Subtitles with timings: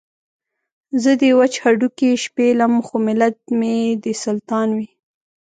[1.01, 4.87] زه دې وچ هډوکي شپېلم خو ملت مې دې سلطان وي.